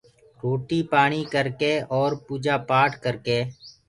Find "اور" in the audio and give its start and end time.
1.95-2.09